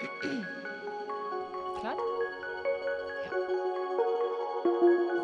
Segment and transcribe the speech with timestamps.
[0.00, 1.96] Klar?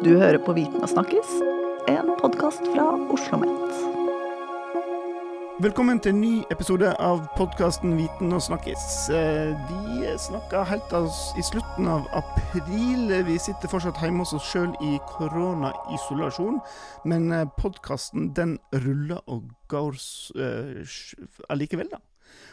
[0.04, 1.30] Du hører på Viten og snakkes,
[1.88, 3.78] en podkast fra Oslo OsloMet.
[5.64, 8.84] Velkommen til en ny episode av podkasten Viten og snakkes.
[9.16, 13.24] Eh, Vi snakka helt oss i slutten av april.
[13.24, 16.60] Vi sitter fortsatt hjemme hos oss sjøl i koronaisolasjon,
[17.08, 19.96] men podkasten den ruller og går
[20.36, 20.98] eh,
[21.48, 22.05] allikevel, da.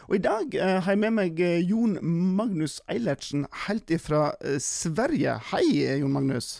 [0.08, 1.96] Og i dag eh, har jeg med meg eh, Jon
[2.36, 5.38] Magnus Eilertsen helt ifra eh, Sverige.
[5.52, 5.64] Hei,
[6.02, 6.58] Jon Magnus.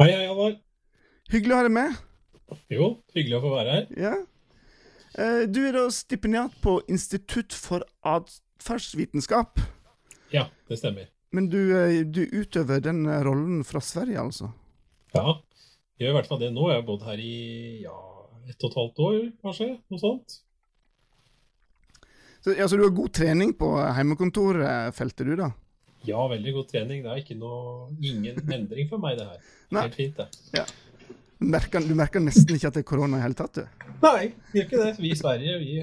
[0.00, 0.58] Hei, hei, Halvard.
[1.30, 2.00] Hyggelig å ha deg med.
[2.72, 3.86] Jo, hyggelig å få være her.
[4.00, 4.14] Ja.
[5.18, 9.60] Eh, Du er da stipendiat på Institutt for atferdsvitenskap.
[10.34, 11.08] Ja, det stemmer.
[11.32, 14.50] Men du, eh, du utøver den eh, rollen fra Sverige, altså?
[15.14, 15.38] Ja,
[15.98, 16.68] jeg gjør i hvert fall det nå.
[16.72, 17.34] Jeg har bodd her i
[17.84, 17.96] ja,
[18.48, 19.70] ett og et halvt år, kanskje.
[19.92, 20.38] Noe sånt.
[22.44, 25.50] Så, altså, du har god trening på heimekontorfeltet, du, da?
[26.06, 27.02] Ja, veldig god trening.
[27.04, 29.48] Det er ikke noe, ingen endring for meg, det her.
[29.82, 30.66] Helt fint, det.
[31.38, 33.90] Du merker, du merker nesten ikke at det er korona i hele tatt, du?
[34.02, 34.88] Nei, gjør ikke det.
[34.98, 35.74] Vi i Sverige vi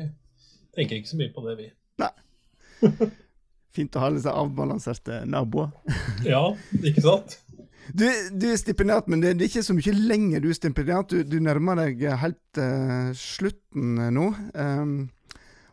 [0.75, 1.67] tenker ikke så mye på det, vi.
[2.03, 2.11] Nei.
[3.75, 5.71] Fint å ha litt sånn avbalanserte naboer.
[6.27, 6.43] Ja,
[6.81, 7.37] ikke sant?
[7.93, 8.03] Du,
[8.33, 11.11] du er stipendiat, men det, det er ikke så mye lenger du er stipendiat.
[11.11, 14.29] Du, du nærmer deg helt uh, slutten nå.
[14.57, 14.95] Um,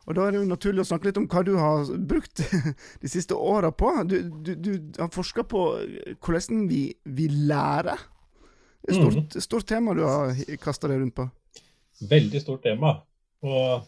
[0.02, 2.42] og da er det jo naturlig å snakke litt om hva du har brukt
[3.02, 3.92] de siste åra på.
[4.08, 5.62] Du, du, du har forska på
[6.24, 8.08] hvordan vi, vi lærer.
[8.82, 11.28] Er et stort, stort tema du har kasta deg rundt på.
[12.10, 12.96] Veldig stort tema.
[13.46, 13.84] Og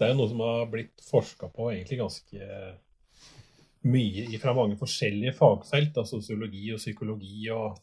[0.00, 2.46] det er jo noe som har blitt forska på egentlig ganske
[3.90, 7.76] mye fra mange forskjellige fagfelt, da, sosiologi og psykologi og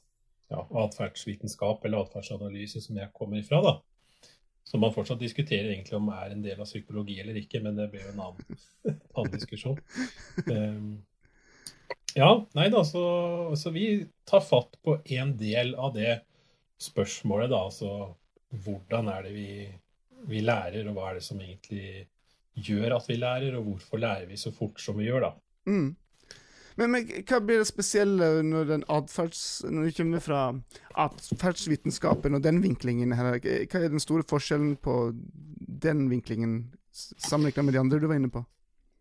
[0.49, 3.61] ja, atferdsvitenskap eller atferdsanalyse, som jeg kommer ifra.
[3.61, 3.77] da.
[4.67, 7.87] Som man fortsatt diskuterer egentlig om er en del av psykologi eller ikke, men det
[7.93, 8.63] ble jo en annen,
[9.15, 9.79] annen diskusjon.
[10.49, 10.89] Um,
[12.17, 13.03] ja, nei da, så,
[13.55, 13.87] så vi
[14.27, 16.17] tar fatt på en del av det
[16.83, 17.63] spørsmålet, da.
[17.69, 17.91] Altså
[18.65, 19.49] hvordan er det vi,
[20.27, 22.07] vi lærer, og hva er det som egentlig
[22.57, 25.31] gjør at vi lærer, og hvorfor lærer vi så fort som vi gjør, da.
[25.69, 25.89] Mm.
[26.77, 30.41] Men, men hva blir det spesielle når, adferds, når du kommer fra
[31.07, 33.39] atferdsvitenskapen og den vinklingen her?
[33.41, 34.99] Hva er den store forskjellen på
[35.87, 36.59] den vinklingen
[36.93, 38.43] sammenlignet med de andre du var inne på?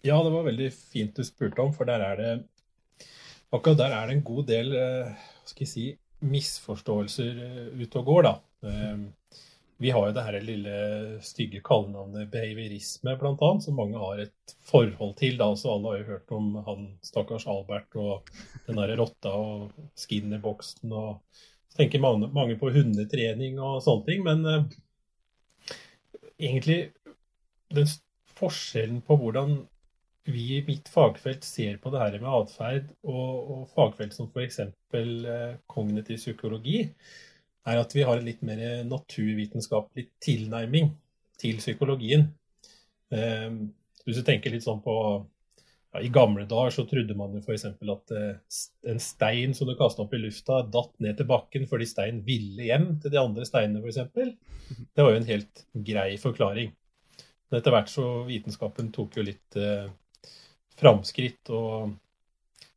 [0.06, 2.32] Ja, det var veldig fint du spurte om, for der er det
[3.54, 5.86] akkurat der er det en god del eh, hva skal jeg si,
[6.26, 8.34] misforståelser eh, ute og går, da.
[9.82, 10.76] Vi har jo det her lille
[11.24, 15.36] stygge kallenavnet behaviorisme, annet, som mange har et forhold til.
[15.36, 18.30] da, så Alle har jo hørt om han stakkars Albert og
[18.66, 20.92] den derre rotta og skinnerboksen.
[20.92, 21.20] og
[21.68, 24.66] Så tenker mange, mange på hundetrening og sånne ting, men eh,
[26.40, 26.80] egentlig
[27.76, 27.88] den
[28.36, 29.58] forskjellen på hvordan
[30.26, 34.60] vi i mitt fagfelt ser på det her med atferd, og, og fagfelt som f.eks.
[34.96, 36.80] Eh, kognitiv psykologi,
[37.66, 40.92] er at vi har en litt mer naturvitenskapelig tilnærming
[41.40, 42.28] til psykologien.
[43.12, 43.50] Eh,
[44.06, 44.94] hvis du tenker litt sånn på
[45.96, 47.66] ja, I gamle dager så trodde man jo f.eks.
[47.66, 48.56] at eh,
[48.92, 52.68] en stein som du kasta opp i lufta, datt ned til bakken fordi steinen ville
[52.68, 54.34] hjem til de andre steinene, f.eks.
[54.94, 56.74] Det var jo en helt grei forklaring.
[57.46, 59.86] Men etter hvert så vitenskapen tok jo litt eh,
[60.76, 61.94] framskritt, og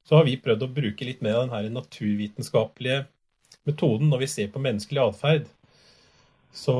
[0.06, 3.04] så har vi prøvd å bruke litt mer av den her naturvitenskapelige
[3.68, 5.50] metoden når vi ser på menneskelig atferd.
[6.56, 6.75] Så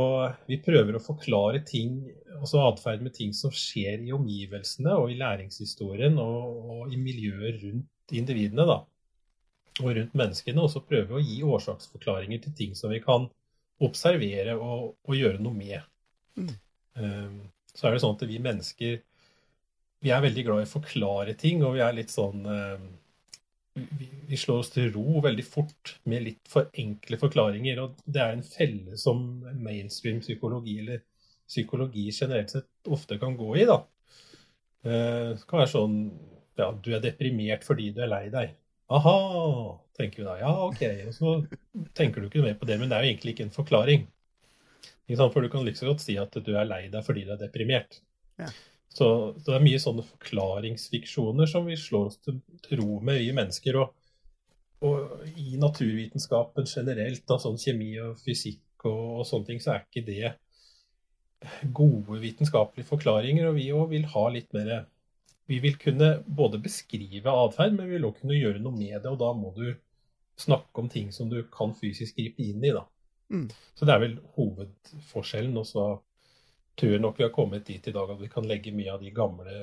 [0.50, 2.00] vi prøver å forklare ting,
[2.40, 7.62] altså atferd med ting som skjer i omgivelsene og i læringshistorien og, og i miljøet
[7.64, 8.80] rundt individene, da.
[9.80, 10.64] Og rundt menneskene.
[10.64, 13.30] Og så prøver vi å gi årsaksforklaringer til ting som vi kan
[13.80, 15.86] observere og, og gjøre noe med.
[16.40, 16.50] Mm.
[17.00, 17.38] Um,
[17.72, 18.98] så er det sånn at vi mennesker
[20.04, 22.86] vi er veldig glad i å forklare ting, og vi er litt sånn um,
[24.00, 27.82] vi, slår oss til ro veldig fort med litt for enkle forklaringer.
[27.84, 29.24] Og det er en felle som
[29.60, 31.04] mainstream psykologi eller
[31.50, 33.66] psykologi generelt sett ofte kan gå i.
[33.70, 33.80] da.
[34.86, 36.00] Eh, Det kan være sånn
[36.60, 38.56] ja, du er deprimert fordi du er lei deg.
[38.92, 39.18] Aha,
[39.98, 40.38] tenker vi da.
[40.42, 40.82] Ja, OK.
[41.08, 41.36] Og så
[41.98, 44.08] tenker du ikke mer på det, men det er jo egentlig ikke en forklaring.
[45.10, 47.42] For du kan like så godt si at du er lei deg fordi du er
[47.42, 48.02] deprimert.
[48.38, 48.50] Ja.
[48.90, 49.08] Så,
[49.38, 52.42] så det er mye sånne forklaringsfiksjoner som vi slår oss til,
[52.80, 53.78] ro med, vi mennesker.
[53.80, 53.94] Og,
[54.86, 59.86] og i naturvitenskapen generelt, da, sånn kjemi og fysikk og, og sånne ting, så er
[59.86, 60.34] ikke det
[61.76, 63.50] gode vitenskapelige forklaringer.
[63.50, 64.88] Og vi òg vil ha litt mer
[65.50, 69.10] Vi vil kunne både beskrive atferd, men vi vil òg kunne gjøre noe med det.
[69.10, 69.72] Og da må du
[70.38, 72.84] snakke om ting som du kan fysisk gripe inn i, da.
[73.34, 73.48] Mm.
[73.74, 75.58] Så det er vel hovedforskjellen.
[75.58, 75.88] Og så
[76.80, 79.12] tror nok vi har kommet dit i dag at vi kan legge mye av de
[79.16, 79.56] gamle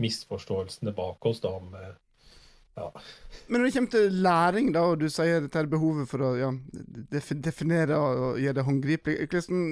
[0.00, 1.98] misforståelsene bak oss da med
[2.78, 2.88] ja.
[3.46, 6.32] Men når det kommer til læring, da, og du sier dette er behovet for å
[6.38, 6.50] ja,
[7.44, 9.64] definere og gjøre det håndgripelig, hvordan,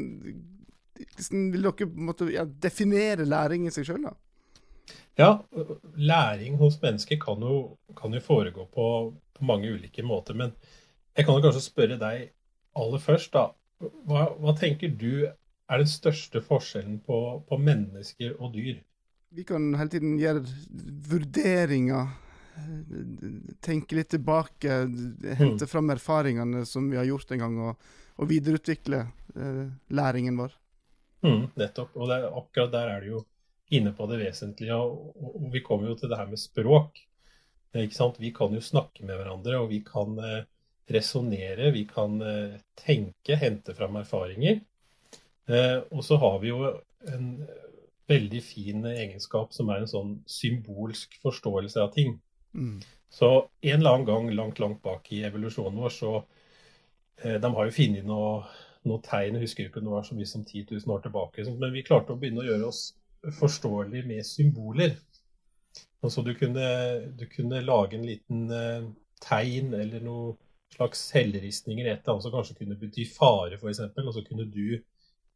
[0.99, 4.09] hvordan vil dere måtte, ja, definere læring i seg sjøl?
[5.19, 5.31] Ja,
[5.95, 8.89] læring hos mennesker kan jo, kan jo foregå på,
[9.35, 10.37] på, mange ulike måter.
[10.39, 10.53] Men
[11.17, 12.29] jeg kan jo kanskje spørre deg
[12.79, 13.49] aller først, da.
[14.07, 15.27] Hva, hva tenker du
[15.69, 17.19] er den største forskjellen på,
[17.49, 18.81] på mennesker og dyr?
[19.37, 20.47] Vi kan hele tiden gjøre
[21.11, 22.09] vurderinger
[23.61, 24.69] tenke litt tilbake,
[25.39, 25.69] hente mm.
[25.69, 29.03] fram erfaringene som vi har gjort en gang, og, og videreutvikle
[29.37, 30.55] eh, læringen vår.
[31.27, 31.97] Mm, nettopp.
[31.99, 33.25] Og det, akkurat der er du jo
[33.75, 34.77] inne på det vesentlige.
[34.77, 37.03] Og, og, og, vi kommer jo til det her med språk.
[37.77, 38.21] Ikke sant?
[38.23, 40.47] Vi kan jo snakke med hverandre, og vi kan eh,
[40.89, 44.63] resonnere, vi kan eh, tenke, hente fram erfaringer.
[45.49, 46.73] Eh, og så har vi jo
[47.09, 47.29] en
[48.09, 52.17] veldig fin egenskap som er en sånn symbolsk forståelse av ting.
[52.57, 52.79] Mm.
[53.13, 53.31] Så
[53.61, 56.15] en eller annen gang langt, langt bak i evolusjonen vår, så
[57.23, 58.33] eh, De har jo funnet noe,
[58.89, 61.45] noe tegn, jeg husker ikke om det var så mye som 10 000 år tilbake,
[61.57, 62.83] men vi klarte å begynne å gjøre oss
[63.39, 64.99] forståelige med symboler.
[66.05, 66.67] Altså du kunne,
[67.19, 68.85] du kunne lage en liten eh,
[69.25, 70.37] tegn eller noe
[70.75, 73.81] slags helleristninger et eller annet som kanskje kunne bety fare, f.eks.
[74.05, 74.79] Og så kunne du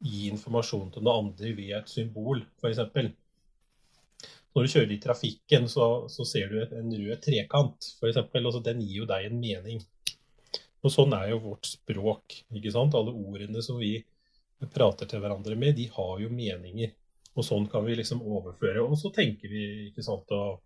[0.03, 2.83] gi informasjon til noen andre via et symbol, f.eks.
[4.53, 8.21] Når du kjører i trafikken, så, så ser du en rød trekant, f.eks.
[8.21, 9.83] Altså, den gir jo deg en mening.
[10.83, 12.43] Og sånn er jo vårt språk.
[12.53, 12.97] ikke sant?
[12.99, 13.95] Alle ordene som vi
[14.75, 16.93] prater til hverandre med, de har jo meninger.
[17.33, 18.83] Og sånn kan vi liksom overføre.
[18.85, 20.61] Og så tenker vi, ikke sant og,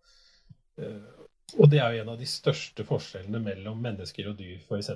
[0.81, 1.13] eh,
[1.61, 4.91] og det er jo en av de største forskjellene mellom mennesker og dyr, f.eks.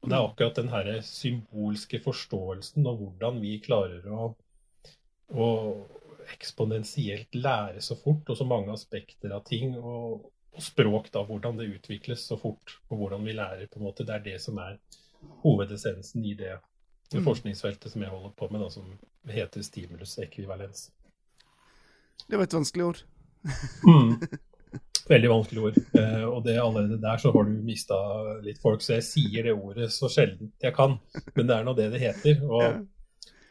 [0.00, 4.28] Og det er akkurat den her symbolske forståelsen og hvordan vi klarer å,
[5.34, 5.48] å,
[6.34, 9.74] eksponentielt lære så fort, og så mange aspekter av ting.
[9.80, 13.66] Og, og, språk, da, hvordan det utvikles så fort, og hvordan vi lærer.
[13.66, 14.06] på en måte.
[14.06, 14.78] Det er det som er
[15.42, 16.56] hovedessensen i det,
[17.10, 17.26] det mm.
[17.26, 20.88] forskningsfeltet som jeg holder på med, da, som heter stimulus ekvivalens.
[22.26, 23.02] Det var et vanskelig ord.
[23.86, 24.14] mm.
[25.08, 25.80] Veldig vanskelig ord.
[25.96, 27.96] Eh, og det allerede der så har du mista
[28.44, 30.98] litt folk, så jeg sier det ordet så sjelden jeg kan.
[31.34, 32.44] Men det er nå det det heter.
[32.44, 32.86] Og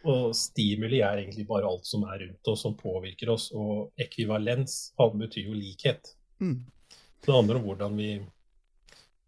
[0.07, 3.49] og stimuli er egentlig bare alt som er rundt oss, som påvirker oss.
[3.51, 6.13] Og ekvivalens betyr jo likhet.
[6.39, 6.61] Mm.
[7.25, 8.11] Det handler om hvordan vi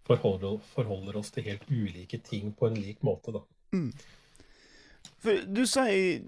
[0.08, 3.44] forholder, forholder, oss til helt ulike ting på en lik måte, da.
[3.76, 3.92] Mm.
[5.20, 6.20] For du sa i,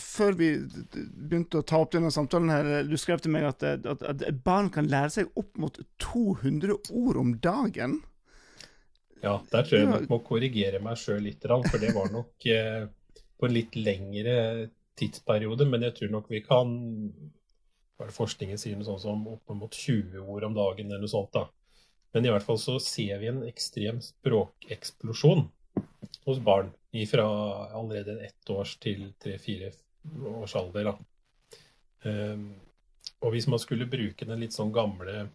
[0.00, 4.02] før vi begynte å ta opp denne samtalen her, du skrev til meg at, at,
[4.02, 8.00] at barn kan lære seg opp mot 200 ord om dagen.
[9.22, 12.82] Ja, der tror jeg jeg må korrigere meg sjøl litt, for det var nok eh,
[13.38, 14.34] på en litt lengre
[14.98, 16.74] tidsperiode, men jeg tror nok vi kan
[17.94, 21.04] hva er det Forskningen sier noe sånt som opp mot 20 ord om dagen eller
[21.06, 21.30] noe sånt.
[21.34, 21.46] da.
[22.14, 25.46] Men i hvert fall så ser vi en ekstrem språkeksplosjon
[26.24, 26.72] hos barn
[27.10, 27.24] fra
[27.74, 29.72] allerede ett års til tre-fire
[30.30, 30.92] års alder.
[32.04, 32.52] Um,
[33.24, 35.28] og hvis man skulle bruke den litt sånn gamle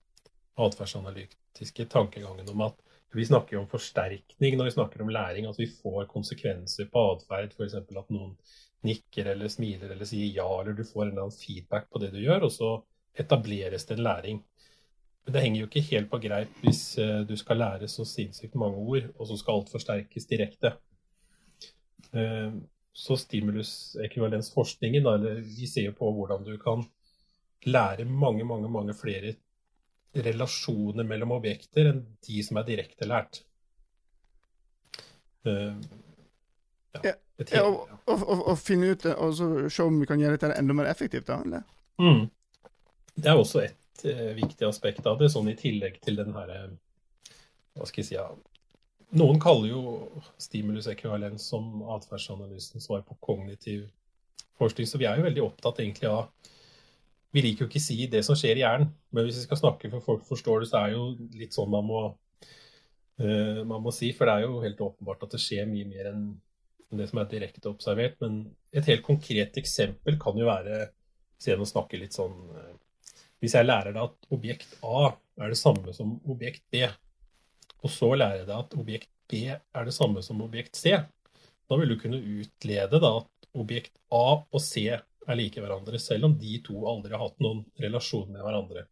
[0.59, 2.79] atferdsanalytiske tankegangen om at
[3.17, 7.55] vi snakker om forsterkning når vi snakker om læring, at vi får konsekvenser på atferd.
[7.57, 7.75] F.eks.
[7.79, 8.35] at noen
[8.85, 12.11] nikker eller smiler eller sier ja, eller du får en eller annen feedback på det
[12.13, 12.69] du gjør, og så
[13.19, 14.43] etableres det en læring.
[15.25, 18.57] Men det henger jo ikke helt på greip hvis eh, du skal lære så sinnssykt
[18.59, 20.73] mange ord, og så skal alt forsterkes direkte.
[22.13, 22.53] Eh,
[22.99, 26.83] så stimulus-ekvivalensforskningen, eller vi ser jo på hvordan du kan
[27.65, 29.35] lære mange, mange, mange flere
[30.15, 33.43] relasjoner mellom objekter enn de som er direkte lært.
[35.47, 35.77] Uh,
[37.03, 37.13] ja,
[37.53, 39.37] ja, og, og, og, og, finne ut og
[39.71, 41.39] se om vi kan gjøre dette enda mer effektivt, da?
[41.45, 41.63] eller?
[42.01, 42.25] Mm.
[43.15, 46.69] Det er også et uh, viktig aspekt av det, sånn i tillegg til den herre
[47.77, 48.27] Hva skal jeg si ja.
[49.19, 49.81] Noen kaller jo
[50.41, 53.87] stimulus-ekvivalens som atferdsanalysen svar på kognitiv
[54.59, 56.27] forskning, så vi er jo veldig opptatt egentlig av
[57.31, 59.91] vi liker jo ikke si det som skjer i hjernen, men hvis vi skal snakke
[59.91, 62.03] for folk forstår det, så er det jo litt sånn man må,
[63.21, 64.11] uh, man må si.
[64.17, 66.23] For det er jo helt åpenbart at det skjer mye mer enn
[66.97, 68.17] det som er direkte observert.
[68.23, 68.41] Men
[68.73, 70.87] et helt konkret eksempel kan jo være
[71.39, 72.33] Siden å snakke litt sånn
[73.39, 76.83] Hvis jeg lærer deg at objekt A er det samme som objekt B,
[77.79, 80.97] og så lærer jeg deg at objekt B er det samme som objekt C,
[81.69, 86.25] da vil du kunne utlede da at objekt A og C er like hverandre, selv
[86.29, 88.87] om de to aldri har hatt noen relasjon med hverandre.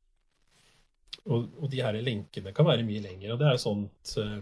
[1.28, 3.34] Og, og de her lenkene kan være mye lengre.
[3.34, 4.38] og det er sånt uh,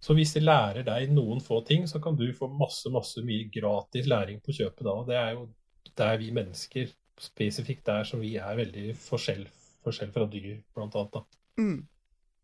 [0.00, 3.50] Så hvis de lærer deg noen få ting, så kan du få masse masse mye
[3.52, 4.96] gratis læring på kjøpet da.
[5.10, 5.48] Det er jo
[5.96, 9.46] der vi mennesker spesifikt der som vi er veldig forskjell,
[9.84, 11.14] forskjell fra dyr, blant annet.
[11.14, 11.22] Da.
[11.62, 11.78] Mm.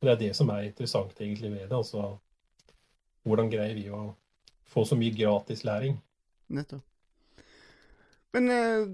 [0.03, 1.77] Det er det som er interessant egentlig med det.
[1.77, 2.19] altså
[3.23, 4.05] Hvordan greier vi å
[4.73, 6.01] få så mye gratislæring?
[6.53, 6.83] Nettopp.
[8.33, 8.85] Men eh,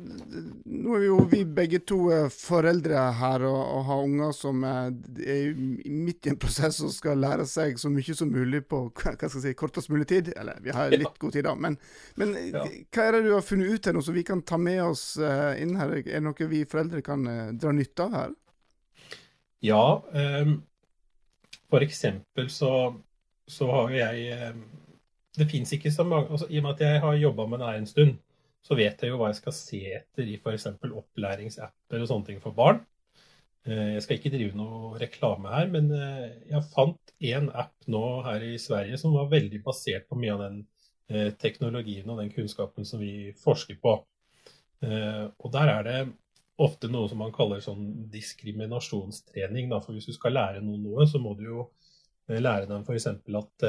[0.67, 4.65] nå er vi jo vi begge to eh, foreldre her og, og har unger som
[4.67, 4.89] eh,
[5.23, 9.13] er midt i en prosess og skal lære seg så mye som mulig på hva
[9.15, 10.33] skal jeg si, kortest mulig tid.
[10.35, 11.55] Eller vi har litt god tid, da.
[11.55, 11.79] Men,
[12.19, 12.65] men eh, Ja.
[12.67, 15.05] hva er det du har funnet ut her nå, så vi kan ta med oss
[15.23, 15.95] eh, inn her?
[16.01, 18.35] Er det noe vi foreldre kan eh, dra nytte av her?
[19.63, 20.61] Ja, ehm,
[21.71, 22.73] for eksempel så,
[23.51, 24.61] så har jo jeg ehm,
[25.39, 27.67] Det fins ikke så mange altså, I og med at jeg har jobba med det
[27.71, 28.19] her en stund,
[28.65, 30.67] så vet jeg jo hva jeg skal se etter i f.eks.
[30.87, 32.83] opplæringsapper og sånne ting for barn.
[33.69, 38.05] Eh, Jeg skal ikke drive noe reklame her, men eh, jeg fant en app nå
[38.27, 40.63] her i Sverige som var veldig basert på mye av den
[41.11, 43.99] eh, teknologien og den kunnskapen som vi forsker på.
[44.79, 46.01] Og der er det
[46.63, 49.67] ofte noe som man kaller sånn diskriminasjonstrening.
[49.73, 49.81] Da.
[49.83, 51.65] For hvis du skal lære noen noe, så må du jo
[52.31, 53.09] lære dem f.eks.
[53.11, 53.67] at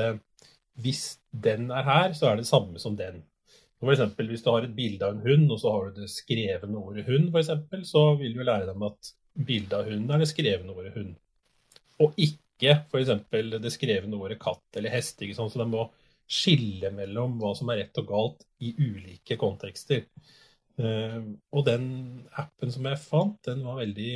[0.83, 1.01] hvis
[1.33, 3.23] den er her, så er det samme som den.
[3.79, 6.11] For eksempel, hvis du har et bilde av en hund, og så har du det
[6.11, 10.27] skrevne ordet hund, eksempel, så vil du lære dem at bildet av hunden er det
[10.33, 11.13] skrevne ordet hund.
[12.03, 13.13] Og ikke f.eks.
[13.31, 15.21] det skrevne ordet katt eller hest.
[15.23, 15.53] Ikke sant?
[15.53, 15.85] Så de må
[16.29, 20.03] skille mellom hva som er rett og galt i ulike kontekster.
[20.79, 21.21] Eh,
[21.55, 21.87] og den
[22.39, 24.11] appen som jeg fant, den var veldig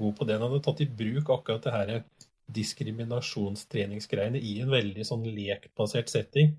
[0.00, 0.34] god på det.
[0.34, 1.94] Den hadde tatt i bruk akkurat det her
[2.50, 6.56] diskriminasjonstreningsgreiene i en veldig sånn lekbasert setting.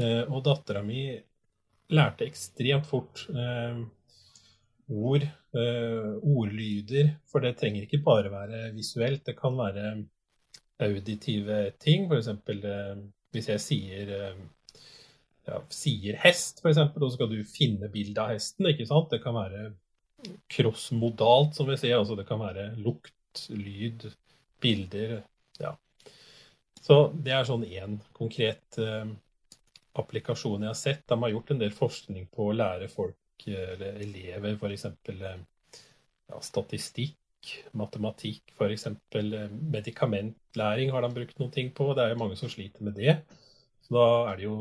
[0.00, 1.06] Eh, og dattera mi
[1.92, 3.82] lærte ekstremt fort eh,
[4.88, 5.26] ord,
[5.56, 9.24] eh, ordlyder, for det trenger ikke bare være visuelt.
[9.26, 9.94] Det kan være
[10.84, 12.28] auditive ting, f.eks.
[12.28, 12.96] Eh,
[13.34, 14.42] hvis jeg sier eh,
[15.48, 18.68] ja, sier hest, f.eks., og så skal du finne bildet av hesten.
[18.70, 19.10] ikke sant?
[19.12, 19.72] Det kan være
[20.52, 21.98] crossmodalt, som vi sier.
[21.98, 24.08] altså Det kan være lukt, lyd,
[24.62, 25.22] bilder.
[25.60, 25.74] ja.
[26.84, 29.06] Så det er sånn én konkret eh,
[30.00, 31.04] applikasjon jeg har sett.
[31.08, 34.86] De har gjort en del forskning på å lære folk, eller elever, f.eks.
[35.12, 35.38] Eh,
[36.32, 38.86] ja, statistikk, matematikk, f.eks.
[38.90, 39.40] Eh,
[39.76, 41.92] medikamentlæring har de brukt noen ting på.
[41.94, 43.18] Det er jo mange som sliter med det.
[43.84, 44.58] Så da er det jo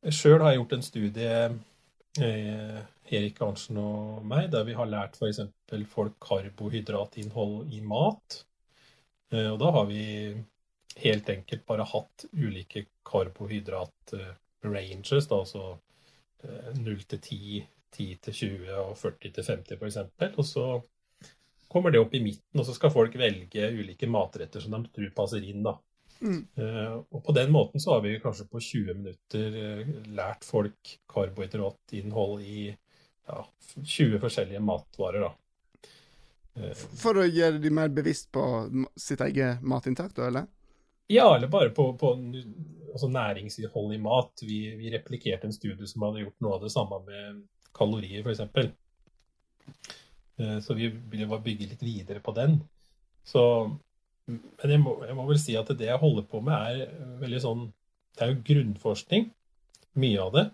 [0.00, 1.32] Sjøl har jeg gjort en studie,
[2.24, 2.78] eh,
[3.12, 5.42] Erik Arntzen og meg, der vi har lært f.eks.
[5.92, 8.38] folk karbohydratinnhold i mat.
[9.30, 10.00] Og da har vi
[11.02, 15.62] helt enkelt bare hatt ulike karbohydrat-ranges, altså
[16.44, 17.66] eh, 0 til 10,
[17.96, 19.96] 10 til 20 og 40 til 50 f.eks.
[20.36, 20.64] Og så
[21.70, 25.10] kommer det opp i midten, og så skal folk velge ulike matretter som de tror
[25.16, 25.62] passer inn.
[25.66, 25.74] da.
[26.20, 26.42] Mm.
[26.54, 30.98] Eh, og på den måten så har vi kanskje på 20 minutter eh, lært folk
[31.08, 32.76] karbohydratinnhold i
[33.30, 33.44] ja,
[33.76, 35.32] 20 forskjellige matvarer, da.
[36.58, 38.42] Eh, For å gjøre de mer bevisst på
[38.98, 40.46] sitt eget matinntak, da, eller?
[41.10, 42.12] Ja, eller bare på, på
[42.92, 44.44] altså næringsinnhold i mat.
[44.46, 47.42] Vi, vi replikerte en studie som hadde gjort noe av det samme med
[47.76, 48.70] kalorier, f.eks.
[50.64, 52.60] Så vi ville bare bygge litt videre på den.
[53.26, 53.42] Så,
[54.26, 57.42] men jeg må, jeg må vel si at det jeg holder på med, er veldig
[57.44, 57.66] sånn
[58.16, 59.28] Det er jo grunnforskning,
[60.02, 60.46] mye av det.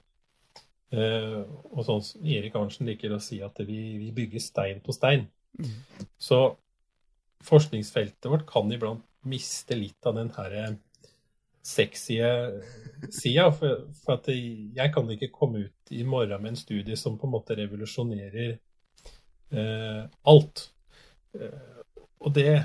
[0.96, 1.40] Eh,
[1.72, 5.26] og sånn som Erik Arntzen liker å si at vi, vi bygger stein på stein.
[6.20, 6.40] Så
[7.46, 10.76] forskningsfeltet vårt kan iblant miste litt av den her
[11.66, 12.20] sexy
[13.10, 13.50] sida.
[13.54, 17.28] For, for at jeg kan ikke komme ut i morgen med en studie som på
[17.28, 18.56] en måte revolusjonerer
[19.50, 20.70] eh, alt.
[21.34, 21.84] Eh,
[22.20, 22.64] og det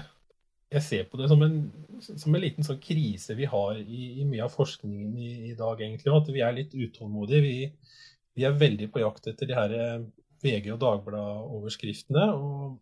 [0.71, 1.55] Jeg ser på det som en,
[1.99, 5.81] som en liten sånn krise vi har i, i mye av forskningen i, i dag,
[5.81, 6.13] egentlig.
[6.15, 7.41] At vi er litt utålmodige.
[7.43, 7.97] Vi,
[8.39, 10.05] vi er veldig på jakt etter de her eh,
[10.45, 12.23] VG- og Dagblad-overskriftene.
[12.31, 12.79] og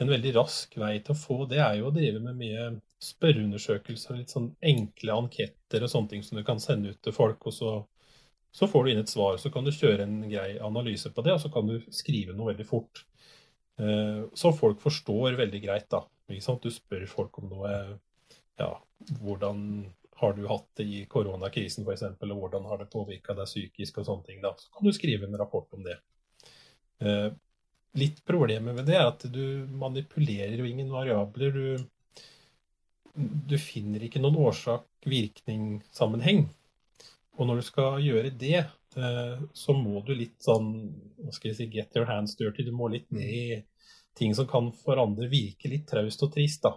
[0.00, 2.66] en veldig rask vei til å få det er jo å drive med mye
[3.04, 7.46] spørreundersøkelser, litt sånn enkle anketter og sånne ting som du kan sende ut til folk.
[7.46, 7.72] og så,
[8.52, 11.36] så får du inn et svar, så kan du kjøre en grei analyse på det,
[11.36, 13.04] og så kan du skrive noe veldig fort.
[13.80, 16.04] Eh, Så folk forstår veldig greit, da.
[16.30, 17.72] Du spør folk om noe
[18.60, 18.74] Ja,
[19.24, 19.60] hvordan
[20.20, 24.06] har du hatt det i koronakrisen f.eks., og hvordan har det påvirka deg psykisk og
[24.06, 24.42] sånne ting.
[24.44, 24.52] da.
[24.60, 25.96] Så kan du skrive en rapport om det.
[27.98, 31.50] Litt problemet med det er at du manipulerer jo ingen variabler.
[31.50, 31.76] Du,
[33.50, 36.44] du finner ikke noen årsak-virkning-sammenheng.
[37.40, 38.60] Og når du skal gjøre det,
[38.94, 42.62] eh, så må du litt sånn hva skal jeg si, get your hands dirty.
[42.66, 43.64] Du må litt ned i
[44.18, 46.76] ting som kan for andre virke litt traust og trist, da.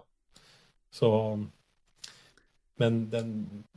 [0.93, 1.09] Så
[2.81, 3.29] Men den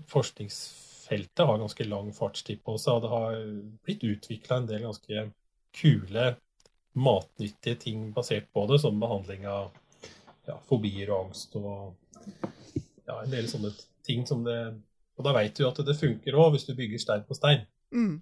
[0.09, 3.35] forskningsfeltet har ganske lang fartstid på seg, og det har
[3.85, 5.27] blitt utvikla en del ganske
[5.77, 6.25] kule
[6.97, 9.71] matnyttige ting basert på det, som behandling av
[10.47, 11.95] ja, fobier og angst og
[13.07, 13.73] ja, en del sånne
[14.07, 14.59] ting som det
[15.17, 17.63] Og da veit du at det funker òg, hvis du bygger stein på stein.
[17.89, 18.21] Mm.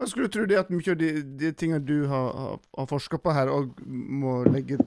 [0.00, 3.18] Jeg skulle tro det at mye av de, de tingene du har, har, har forska
[3.20, 3.50] på her,
[4.48, 4.78] legge,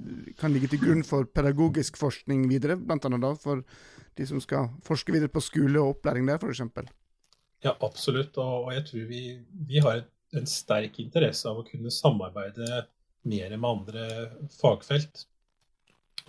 [0.42, 3.62] kan ligge til grunn for pedagogisk forskning videre, annet da, for
[4.18, 6.90] de som skal forske videre på skole og opplæring der, f.eks.
[7.62, 8.42] Ja, absolutt.
[8.42, 9.22] Og, og jeg tror vi,
[9.70, 10.02] vi har
[10.34, 12.88] en sterk interesse av å kunne samarbeide
[13.30, 14.08] mer med andre
[14.58, 15.26] fagfelt.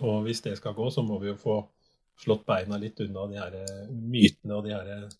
[0.03, 1.59] Og hvis det skal gå, så må vi jo få
[2.19, 5.13] slått beina litt unna de her eh, mytene og de her eh,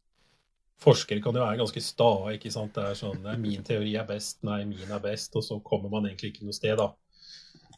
[0.83, 2.09] Forskere kan jo være ganske sta.
[2.35, 2.73] ikke sant?
[2.75, 5.31] Det er sånn Min teori er best, nei, min er best.
[5.39, 6.89] Og så kommer man egentlig ikke noe sted, da.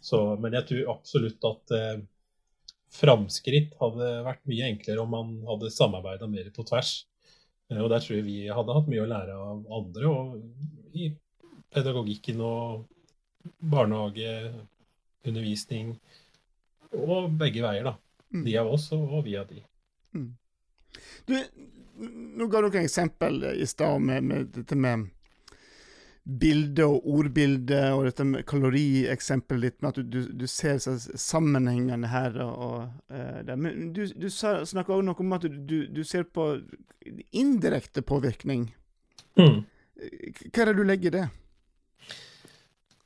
[0.01, 2.00] Så, men jeg tror absolutt at eh,
[2.98, 6.92] framskritt hadde vært mye enklere om man hadde samarbeida mer på tvers.
[7.70, 10.12] Eh, og der tror jeg vi hadde hatt mye å lære av andre.
[10.12, 11.12] Og i
[11.74, 12.88] pedagogikken og
[13.60, 14.54] barnehage,
[15.27, 15.96] undervisning
[16.96, 17.98] og begge veier, da.
[18.34, 18.44] Mm.
[18.46, 19.62] De av oss, og vi av de.
[20.16, 20.32] Mm.
[21.27, 21.36] Du,
[22.38, 25.08] nå ga dere eksempel i stad med, med, dette med
[26.27, 32.10] bilde og ordbilde, og dette med kalorieksempelet ditt, med at du, du, du ser sammenhengene
[32.12, 32.36] her.
[32.44, 36.50] og, og uh, Men du, du snakka òg noe om at du, du, ser på
[37.32, 38.68] indirekte påvirkning.
[39.39, 39.62] Mm.
[40.51, 41.27] Hva er det du legger i det?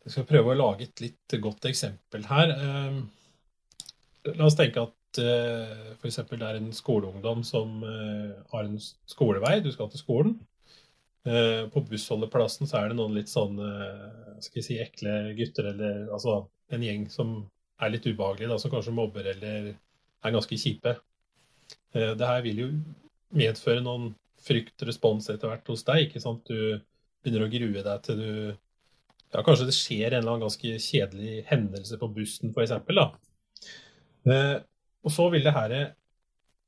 [0.02, 2.54] Jeg skal prøve å lage et litt godt eksempel her.
[2.58, 3.02] Uh,
[4.34, 6.22] la oss tenke at uh, f.eks.
[6.32, 10.40] det er en skoleungdom som uh, har en skolevei, du skal til skolen.
[11.28, 13.60] Uh, på bussholdeplassen så er det noen litt sånn
[14.42, 16.40] skal jeg si, ekle gutter, eller altså
[16.74, 17.36] en gjeng som
[17.82, 20.96] er litt ubehagelig, da, som kanskje mobber eller er ganske kjipe.
[21.94, 22.68] det her vil jo
[23.38, 26.08] medføre noen fryktrespons etter hvert hos deg.
[26.08, 26.50] ikke sant?
[26.50, 26.82] Du
[27.22, 28.34] begynner å grue deg til du
[29.32, 32.76] ja, Kanskje det skjer en eller annen ganske kjedelig hendelse på bussen, f.eks.
[35.02, 35.76] Og så vil det her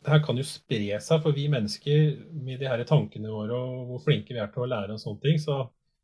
[0.04, 3.88] det her kan jo spre seg, for vi mennesker med de her tankene våre og
[3.88, 5.62] hvor flinke vi er til å lære og sånne ting, så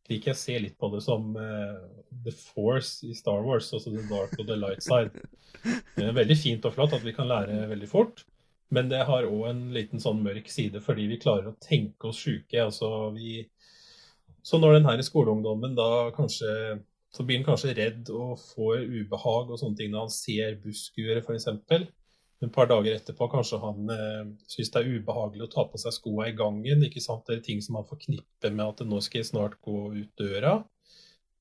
[0.10, 1.82] liker jeg å se litt på det som uh,
[2.24, 5.26] The Force i Star Wars, altså The Dark og The Light Side.
[5.98, 8.24] Det er veldig fint og flott at vi kan lære veldig fort,
[8.74, 12.24] men det har òg en liten sånn mørk side fordi vi klarer å tenke oss
[12.24, 12.56] sjuke.
[12.64, 13.42] Altså vi
[14.44, 19.50] Så når den her skoleungdommen da kanskje så blir han kanskje redd og får ubehag
[19.50, 21.48] og sånne ting når han ser busskuere, f.eks
[22.40, 25.96] et par dager etterpå kanskje han eh, syns det er ubehagelig å ta på seg
[25.96, 26.86] skoa i gangen.
[26.88, 27.26] ikke sant?
[27.28, 30.62] Det er ting som han forknipper med at nå skal jeg snart gå ut døra.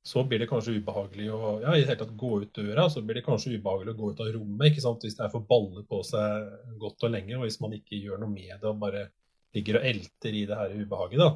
[0.09, 2.89] Så blir det kanskje ubehagelig å ja, i det hele tatt gå ut døra.
[2.91, 5.07] Så blir det kanskje ubehagelig å gå ut av rommet ikke sant?
[5.07, 6.51] hvis det er for baller på seg
[6.83, 9.07] godt og lenge, og hvis man ikke gjør noe med det og bare
[9.55, 11.23] ligger og elter i det her ubehaget.
[11.23, 11.31] da.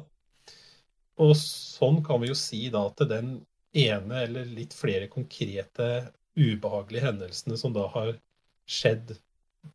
[1.21, 3.33] Og sånn kan vi jo si da til den
[3.77, 8.15] ene eller litt flere konkrete ubehagelige hendelsene som da har
[8.69, 9.15] skjedd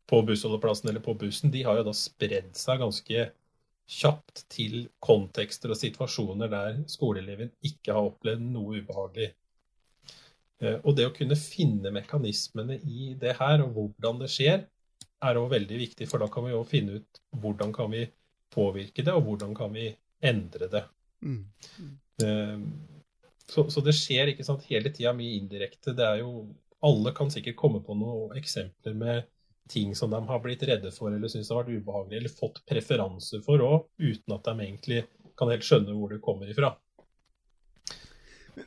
[0.09, 3.29] på bussholdeplassen eller på bussen, de har jo da spredd seg ganske
[3.89, 9.31] kjapt til kontekster og situasjoner der skoleeleven ikke har opplevd noe ubehagelig.
[10.61, 14.67] Eh, og det å kunne finne mekanismene i det her, og hvordan det skjer,
[15.25, 16.07] er òg veldig viktig.
[16.11, 18.05] For da kan vi òg finne ut hvordan kan vi
[18.53, 19.89] påvirke det, og hvordan kan vi
[20.21, 20.85] endre det.
[21.21, 21.43] Mm.
[22.19, 22.63] Mm.
[23.49, 25.95] Så, så, det skjer ikke sant, hele tida mye indirekte.
[25.97, 26.47] Det er jo
[26.85, 29.25] Alle kan sikkert komme på noen eksempler med
[29.69, 33.41] ting som de har blitt redde for eller syns har vært ubehagelig, eller fått preferanser
[33.45, 35.01] for òg, uten at de egentlig
[35.37, 36.71] kan helt skjønne hvor det kommer ifra.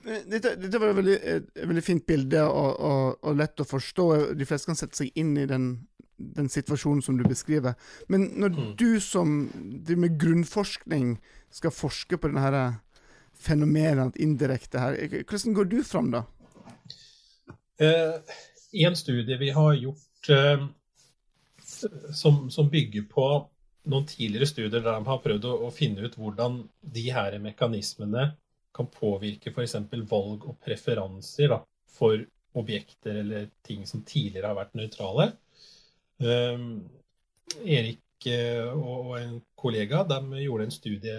[0.03, 4.07] Dette, dette var et veldig, et veldig, fint bilde og, og, og, lett å forstå.
[4.39, 5.67] De fleste kan sette seg inn i den,
[6.37, 7.75] den situasjonen som du beskriver.
[8.09, 8.71] Men når mm.
[8.79, 11.15] du som driver med grunnforskning
[11.53, 12.65] skal forske på denne
[13.43, 16.25] fenomenet indirekte her, hvordan går du fram da?
[17.83, 18.37] Eh,
[18.73, 20.67] I en studie vi har gjort eh,
[22.15, 23.27] som, som, bygger på
[23.91, 26.61] noen tidligere studier der de har prøvd å, å finne ut hvordan
[26.95, 28.31] de her mekanismene
[28.73, 29.77] kan påvirke f.eks.
[30.09, 31.59] valg og preferanser da,
[31.93, 32.23] for
[32.59, 35.33] objekter eller ting som tidligere har vært nøytrale.
[36.23, 36.67] Um,
[37.67, 41.19] Erik uh, og en kollega de gjorde en studie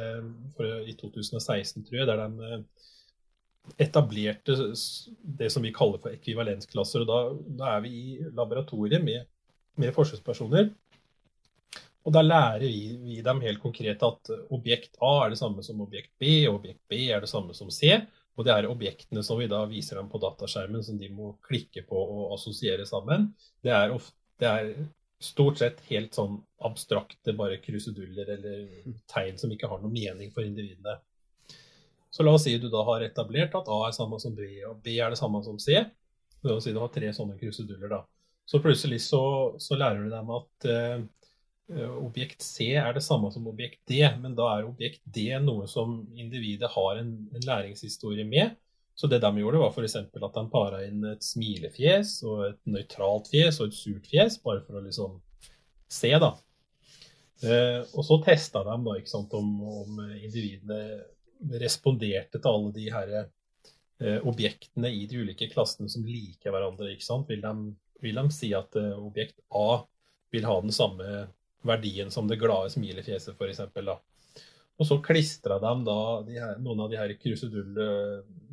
[0.55, 2.87] for, i 2016, tror jeg, der de uh,
[3.79, 4.55] etablerte
[5.39, 7.03] det som vi kaller for ekvivalensklasser.
[7.03, 7.19] og Da,
[7.59, 9.27] da er vi i laboratoriet med
[9.81, 10.71] med forsøkspersoner.
[12.03, 15.81] Og da lærer vi, vi, dem helt konkret at objekt A er det samme som
[15.85, 17.95] objekt B, og objekt B er det samme som C.
[18.35, 21.85] Og det er objektene som vi da viser dem på dataskjermen, som de må klikke
[21.87, 23.29] på og assosiere sammen.
[23.63, 24.73] Det er, ofte, det er
[25.23, 28.63] stort sett helt sånn abstrakte bare kruseduller eller
[29.11, 30.97] tegn som ikke har noen mening for individene.
[32.13, 34.81] Så la oss si du da har etablert at A er samme som B, og
[34.85, 35.79] B er det samme som C.
[36.43, 38.03] La oss si du har tre sånne kruseduller, da.
[38.45, 39.23] Så plutselig så,
[39.57, 41.05] så lærer du dem at uh,
[42.03, 46.01] objekt C er det samme som objekt D, men da er objekt D noe som
[46.13, 48.57] individet har en, en læringshistorie med.
[48.95, 49.95] Så det de gjorde, var f.eks.
[49.97, 54.61] at de para inn et smilefjes og et nøytralt fjes og et surt fjes, bare
[54.65, 55.15] for å liksom
[55.89, 56.35] se, da.
[57.43, 59.49] Eh, og så testa de da, ikke sant, om,
[59.83, 61.01] om individene
[61.59, 66.93] responderte til alle de her eh, objektene i de ulike klassene som liker hverandre.
[66.93, 67.27] ikke sant?
[67.29, 69.83] Vil de, vil de si at eh, objekt A
[70.33, 71.27] vil ha den samme
[71.63, 73.61] verdien som det glade smilefjeset, f.eks.
[74.81, 77.75] Og så klistra de da de her, noen av de her krusedull,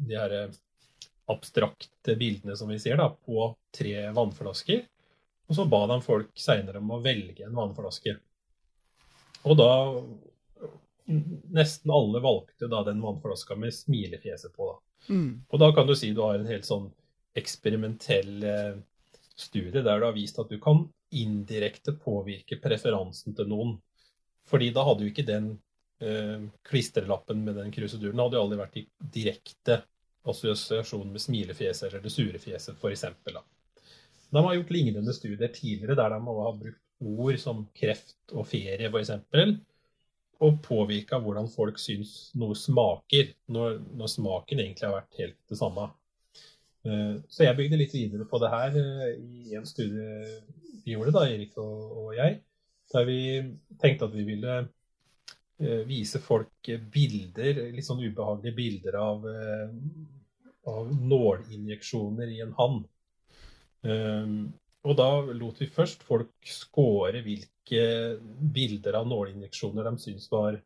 [0.09, 0.35] de her
[1.31, 4.83] abstrakte bildene som vi ser, da, på tre vannflasker.
[5.51, 8.19] Og så ba de folk seinere om å velge en vannflaske.
[9.49, 9.71] Og da
[11.51, 14.69] Nesten alle valgte da den vannflaska med smilefjeset på.
[14.69, 15.15] da.
[15.15, 15.43] Mm.
[15.49, 16.87] Og da kan du si du har en helt sånn
[17.35, 18.77] eksperimentell eh,
[19.35, 23.75] studie der du har vist at du kan indirekte påvirke preferansen til noen.
[24.47, 25.51] Fordi da hadde jo ikke den
[26.05, 28.87] eh, klistrelappen med den kruseduren hadde jo aldri vært i
[29.17, 29.81] direkte
[30.29, 33.07] assosiasjon med smilefjeset eller det sure fjeset, f.eks.
[34.31, 38.91] De har gjort lignende studier tidligere der de har brukt ord som kreft og ferie,
[38.91, 39.15] f.eks.
[40.41, 45.59] Og påvirka hvordan folk syns noe smaker, når, når, smaken egentlig har vært helt det
[45.61, 45.89] samme.
[46.89, 50.39] Eh, så jeg bygde litt videre på det her eh, i en studie
[50.85, 52.39] vi gjorde, da, Erik og, jeg,
[52.93, 53.21] der vi
[53.83, 54.63] tenkte at vi ville
[55.85, 59.27] vise folk bilder, litt sånn ubehagelige bilder av,
[60.73, 62.79] av nålinjeksjoner i en hann.
[64.81, 67.85] Og da lot vi først folk score hvilke
[68.57, 70.57] bilder av nålinjeksjoner de syntes var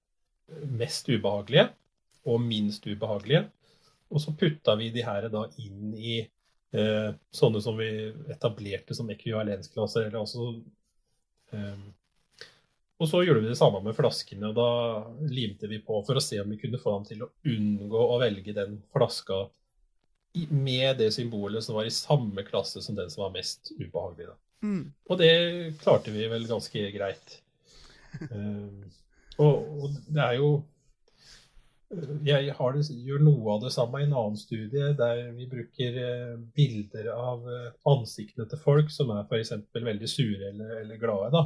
[0.78, 1.72] mest ubehagelige
[2.30, 3.48] og minst ubehagelige.
[4.14, 7.88] Og så putta vi de her da inn i eh, sånne som vi
[8.32, 10.08] etablerte som ekvivalensklasser.
[10.08, 10.52] Eller også,
[11.52, 11.84] eh,
[13.04, 14.48] og så gjorde vi det samme med flaskene.
[14.48, 17.30] og Da limte vi på for å se om vi kunne få dem til å
[17.52, 19.44] unngå å velge den flaska
[20.50, 24.32] med det symbolet som var i samme klasse som den som var mest ubehagelig.
[24.64, 24.84] Mm.
[25.10, 25.32] Og det
[25.82, 27.40] klarte vi vel ganske greit.
[28.30, 28.86] Uh,
[29.42, 30.48] og, og, det er jo
[32.24, 36.38] Jeg det, gjør noe av det samme i en annen studie der vi bruker uh,
[36.56, 37.44] bilder av
[37.90, 39.52] ansiktene til folk som er f.eks.
[39.76, 41.30] veldig sure eller, eller, glade.
[41.36, 41.44] da.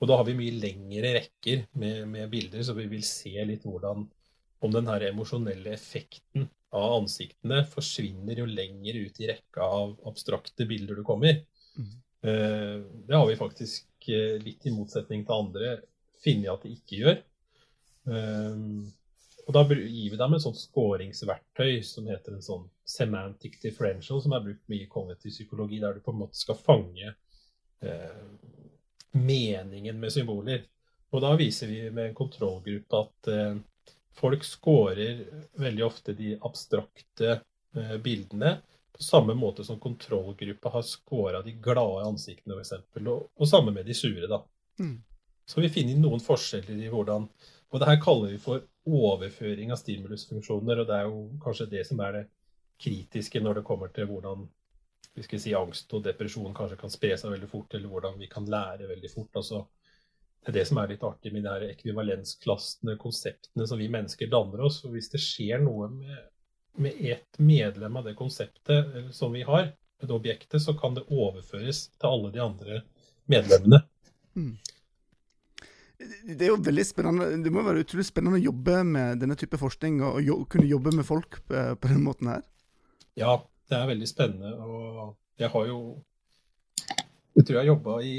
[0.00, 3.66] Og da har vi mye lengre rekker med, med bilder, så vi vil se litt
[3.68, 4.06] hvordan
[4.60, 10.66] om den her emosjonelle effekten av ansiktene forsvinner jo lenger ut i rekka av abstrakte
[10.68, 11.42] bilder du kommer.
[11.76, 11.90] Mm.
[12.28, 12.76] Eh,
[13.08, 15.74] det har vi faktisk eh, litt i motsetning til andre
[16.24, 17.20] funnet at det ikke gjør.
[18.12, 18.64] Eh,
[19.46, 24.36] og da gir vi dem et sånt skåringsverktøy som heter en sånn semantic differential, som
[24.36, 27.16] er brukt mye i kognitiv psykologi, der du på en måte skal fange
[29.16, 30.64] meningen med symboler.
[31.10, 33.30] Og da viser vi med en kontrollgruppe at
[34.16, 35.24] folk scorer
[35.58, 37.40] veldig ofte de abstrakte
[37.76, 38.58] eh, bildene
[39.00, 42.72] på samme måte som kontrollgruppa har scora de glade ansiktene, f.eks.
[43.06, 44.42] Og, og samme med de sure, da.
[44.80, 44.98] Mm.
[45.48, 47.26] Så vi finner noen forskjeller i hvordan
[47.70, 51.84] Og det her kaller vi for overføring av stimulusfunksjoner, og det er jo kanskje det
[51.86, 52.22] som er det
[52.82, 54.48] kritiske når det kommer til hvordan
[55.18, 58.88] si angst og depresjon kanskje kan spre seg veldig fort, eller hvordan vi kan lære
[58.88, 59.36] veldig fort.
[59.36, 59.66] altså
[60.40, 64.30] det er det som er litt artig med de her ekvivalensklassene, konseptene som vi mennesker
[64.32, 64.78] danner oss.
[64.80, 66.22] For hvis det skjer noe med,
[66.80, 71.04] med et medlem av det konseptet eh, som vi har, det objektet, så kan det
[71.12, 72.80] overføres til alle de andre
[73.28, 73.82] medlemmene.
[74.32, 74.54] Mm.
[76.00, 77.28] Det er jo veldig spennende.
[77.44, 80.94] Det må være utrolig spennende å jobbe med denne type forskning, og jo, kunne jobbe
[80.96, 82.46] med folk på, på den måten her.
[83.20, 83.36] Ja,
[83.70, 84.52] det er veldig spennende.
[84.58, 85.80] Og jeg har jo
[87.36, 88.14] Jeg tror jeg har jobba i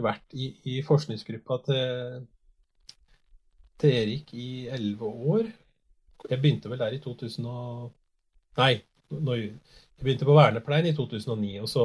[0.00, 2.26] vært i, i forskningsgruppa til,
[3.80, 5.50] til, Erik i elleve år.
[6.30, 7.90] Jeg begynte vel der i 2000 og...
[8.56, 8.72] Nei,
[9.10, 9.50] jeg
[10.00, 11.84] begynte på vernepleien i 2009, og så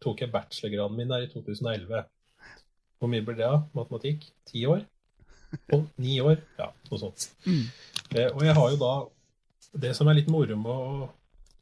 [0.00, 2.04] tok jeg bachelorgraden min der i 2011.
[2.96, 4.24] Hvor mye blir det av matematikk?
[4.48, 4.86] Ti år?
[5.74, 6.40] Og ni år?
[6.58, 7.28] Ja, noe sånt.
[7.44, 7.66] Mm.
[8.14, 8.94] Eh, og jeg har jo da
[9.76, 11.08] Det som er litt moro med å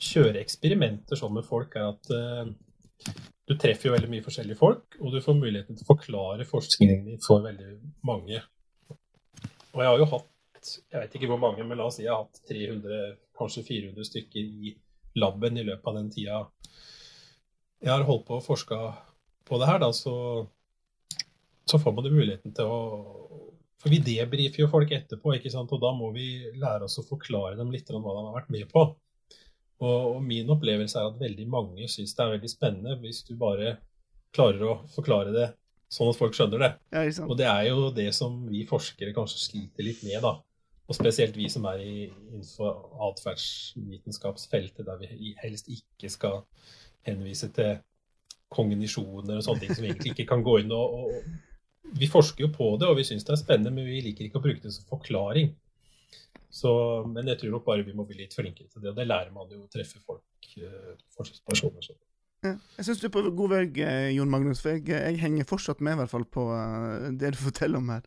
[0.04, 3.14] kjøre eksperimenter sånn med folk, er at uh,
[3.48, 7.08] du treffer jo veldig mye forskjellige folk, og du får muligheten til å forklare forskningen
[7.08, 7.74] din for veldig
[8.06, 8.40] mange.
[9.74, 10.30] Og jeg har jo hatt
[10.64, 14.06] jeg vet ikke hvor mange, men la oss si jeg har hatt 300, kanskje 400
[14.08, 14.72] stykker i
[15.20, 16.38] laben i løpet av den tida
[17.84, 18.78] jeg har holdt på å forske
[19.44, 20.14] på det her, da, så,
[21.68, 22.78] så får man jo muligheten til å
[23.84, 25.72] For vi debrifer jo folk etterpå, ikke sant?
[25.76, 28.54] og da må vi lære oss å forklare dem litt om hva de har vært
[28.54, 28.86] med på.
[29.84, 33.34] Og, og min opplevelse er at veldig mange syns det er veldig spennende hvis du
[33.40, 33.76] bare
[34.34, 35.50] klarer å forklare det
[35.94, 36.72] sånn at folk skjønner det.
[36.94, 37.04] Ja?
[37.26, 40.36] Og det er jo det som vi forskere kanskje sliter litt med, da.
[40.84, 41.96] Og spesielt vi som er i,
[42.32, 46.42] innenfor atferdsvitenskapsfeltet, der vi helst ikke skal
[47.06, 47.78] henvise til
[48.54, 51.42] kognisjoner og sånne ting som vi egentlig ikke kan gå inn og, og
[51.94, 54.40] Vi forsker jo på det, og vi syns det er spennende, men vi liker ikke
[54.40, 55.52] å bruke det som forklaring.
[56.54, 56.70] Så,
[57.10, 59.32] men jeg tror nok bare vi må bli litt flinkere til det, og det lærer
[59.34, 61.08] man jo å treffe folk, forskjellspersoner.
[61.16, 61.82] forskningspersoner.
[61.82, 61.96] Så.
[62.44, 64.60] Jeg syns du er på god vei, eh, Jon Magnus.
[64.62, 67.90] For jeg, jeg henger fortsatt med i hvert fall på eh, det du forteller om
[67.94, 68.04] her.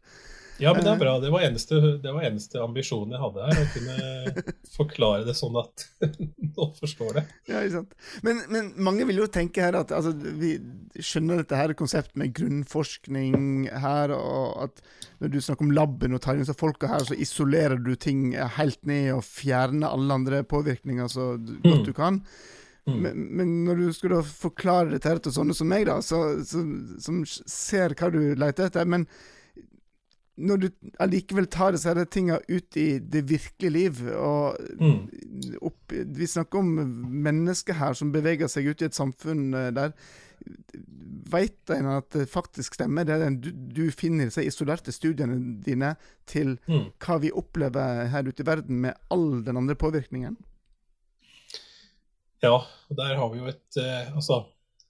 [0.62, 1.14] Ja, men det er bra.
[1.22, 3.60] Det var eneste, det var eneste ambisjonen jeg hadde her.
[3.62, 4.44] Å kunne
[4.78, 5.86] forklare det sånn at
[6.58, 7.24] noen forstår det.
[7.50, 7.96] Ja, ikke sant.
[8.26, 10.56] Men, men, mange vil jo tenke her at altså, vi
[10.98, 14.84] skjønner dette her konseptet med grunnforskning her, og at
[15.22, 18.82] når du snakker om laben og tar inn folka her, så isolerer du ting helt
[18.90, 21.88] ned og fjerner alle andre påvirkninger så godt mm.
[21.88, 22.22] du kan.
[22.88, 23.00] Mm.
[23.04, 26.64] Men, men, når du skulle forklare dette her til sånne som meg, da, så, så,
[27.04, 29.04] som ser hva du leter etter men
[30.38, 30.68] når du
[31.02, 34.98] allikevel tar disse tinga ut i det virkelige liv og mm.
[35.66, 36.74] opp, Vi snakker om
[37.26, 39.96] mennesker her som beveger seg ut i et samfunn eh, der.
[41.28, 45.96] Veit en at det faktisk stemmer, det du, du finner disse isolerte studiene dine
[46.30, 46.92] til mm.
[47.02, 50.38] hva vi opplever her ute i verden med all den andre påvirkningen?
[52.46, 52.62] Ja,
[52.94, 54.44] der har vi jo et eh, Altså,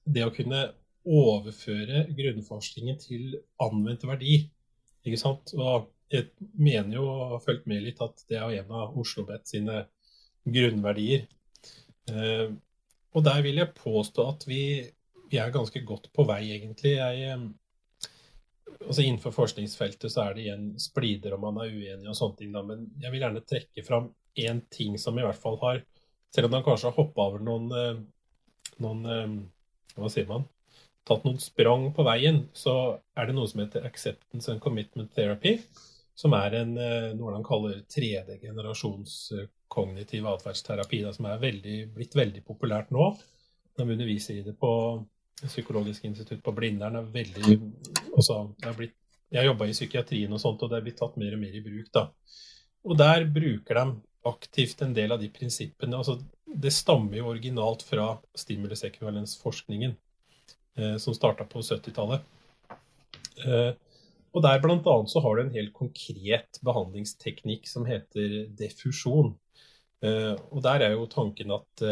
[0.03, 0.65] det å kunne
[1.07, 4.41] overføre grunnforskningen til anvendt verdi
[5.07, 5.53] ikke sant?
[5.57, 9.25] Og jeg mener jo, og har fulgt med litt, at det er en av Oslo
[9.27, 9.83] Bet sine
[10.47, 11.25] grunnverdier.
[12.11, 12.49] Eh,
[13.15, 14.61] og der vil jeg påstå at vi,
[15.27, 16.95] vi, er ganske godt på vei, egentlig.
[16.99, 22.19] Jeg, eh, altså Innenfor forskningsfeltet så er det igjen splider om man er uenig og
[22.19, 25.59] sånne ting, da, men jeg vil gjerne trekke fram én ting som i hvert fall
[25.63, 25.83] har
[26.35, 27.99] Selv om han kanskje har hoppa over noen, eh,
[28.83, 29.35] noen eh,
[29.97, 30.43] Hva sier man?
[31.07, 32.73] Tatt noen sprang på veien, så
[33.17, 35.57] er det noe som heter Acceptance and Commitment Therapy.
[36.17, 41.03] Som er en, eh, noe de kaller tredje generasjons eh, kognitiv atferdsterapi.
[41.13, 43.11] som er veldig, blitt veldig populært nå.
[43.77, 45.05] De underviser i det på
[45.37, 46.95] Psykologisk institutt på Blindern.
[46.95, 47.59] er veldig,
[48.17, 48.95] også, er blitt,
[49.29, 51.53] jeg har jobba i psykiatrien og sånt, og det er blitt tatt mer og mer
[51.53, 51.91] i bruk.
[51.93, 52.07] da.
[52.83, 55.95] Og der bruker de aktivt en del av de prinsippene.
[55.95, 56.17] altså
[56.47, 59.95] Det stammer jo originalt fra stimulusekvivalensforskningen.
[60.77, 62.21] Eh, som starta på 70-tallet.
[63.45, 63.71] Eh,
[64.35, 69.33] og der annet så har du en helt konkret behandlingsteknikk som heter defusjon.
[70.05, 71.85] Eh, og der er jo tanken at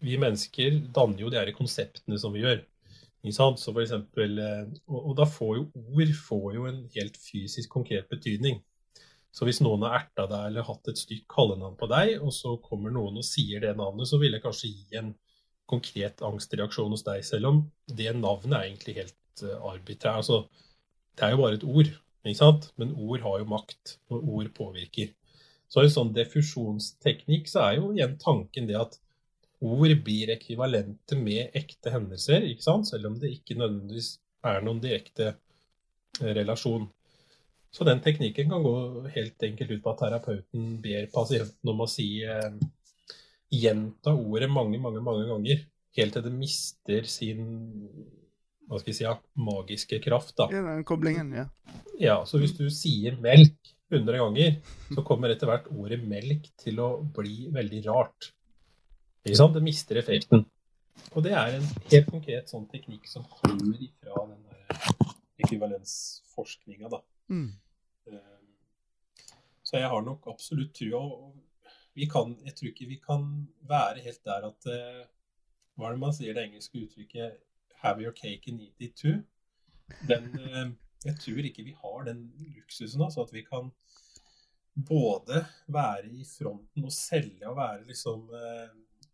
[0.00, 2.62] vi mennesker danner jo de her konseptene som vi gjør.
[3.28, 4.38] Så for eksempel,
[4.88, 8.62] og, da får jo ord får jo en helt fysisk konkret betydning.
[9.30, 12.54] Så hvis noen har erta deg eller hatt et stygt kallenavn på deg, og så
[12.64, 15.12] kommer noen og sier det navnet, så vil jeg kanskje gi en
[15.70, 20.20] konkret angstreaksjon hos deg, selv om det navnet er egentlig helt uh, arbitrær.
[20.20, 20.42] Altså,
[21.16, 21.92] det er jo bare et ord,
[22.24, 22.70] ikke sant?
[22.80, 25.14] men ord har jo makt, og ord påvirker.
[25.70, 28.98] Så i en sånn defusjonsteknikk så er jo igjen tanken det at
[29.60, 32.88] ord blir ekvivalente med ekte hendelser, ikke sant?
[32.90, 34.16] selv om det ikke nødvendigvis
[34.50, 36.88] er noen direkte eh, relasjon.
[37.70, 38.74] Så den teknikken kan gå
[39.14, 42.48] helt enkelt ut på at terapeuten ber pasienten om å si eh,
[43.50, 45.62] gjenta ordet mange, mange, mange ganger.
[45.98, 47.46] Helt til det mister sin
[48.70, 50.36] hva skal vi si, ja, magiske kraft.
[50.38, 50.46] da.
[50.54, 51.48] Ja, den koblingen, ja.
[51.98, 54.60] Ja, Så hvis du sier melk 100 ganger,
[54.94, 58.30] så kommer etter hvert ordet melk til å bli veldig rart.
[59.26, 59.56] Ikke sant?
[59.58, 60.46] Det mister effekten.
[61.10, 65.10] Og det er en helt konkret sånn teknikk som kommer ifra den der
[65.42, 67.02] ekvivalensforskninga, da.
[67.32, 67.48] Mm.
[68.06, 68.38] Eh,
[69.66, 71.02] så jeg har nok absolutt trua
[71.94, 73.24] vi kan, jeg tror ikke vi kan
[73.68, 75.00] være helt der at uh,
[75.78, 77.40] Hva er det man sier det engelske uttrykket
[77.80, 79.22] 'have your cake and eat it too'?
[80.08, 80.70] Den, uh,
[81.04, 82.26] jeg tror ikke vi har den
[82.56, 83.70] luksusen, altså at vi kan
[84.76, 88.70] både være i fronten og selge og være liksom uh,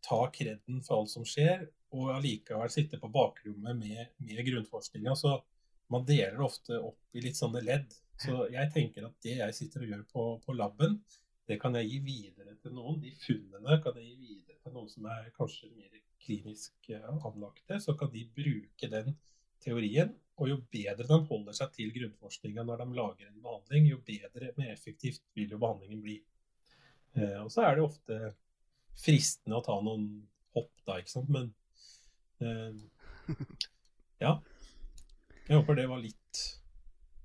[0.07, 1.65] Ta kreden for alt som skjer,
[1.97, 5.17] og allikevel sitte på bakrommet med, med grunnforskninga.
[5.19, 5.33] Så
[5.91, 7.95] man deler det ofte opp i litt sånne ledd.
[8.23, 11.01] Så jeg tenker at det jeg sitter og gjør på, på laben,
[11.47, 12.99] det kan jeg gi videre til noen.
[13.03, 17.79] De funnene kan jeg gi videre til noen som er kanskje mer klinisk eh, anlagte.
[17.83, 19.15] Så kan de bruke den
[19.63, 20.15] teorien.
[20.37, 24.51] Og jo bedre de holder seg til grunnforskninga når de lager en behandling, jo bedre,
[24.59, 26.19] mer effektivt vil jo behandlingen bli.
[27.17, 28.19] Eh, og så er det ofte
[29.01, 30.11] fristende å ta noen
[30.57, 31.33] hopp, da, ikke sant.
[31.33, 31.53] Men
[32.43, 33.33] eh,
[34.25, 34.37] ja.
[35.47, 36.45] Jeg håper det var litt